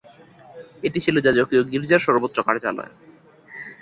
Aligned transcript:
এটি 0.83 0.99
ছিল 1.05 1.15
যাজকীয় 1.25 1.63
গির্জার 1.71 2.05
সর্বোচ্চ 2.05 2.37
কার্যালয়। 2.47 2.91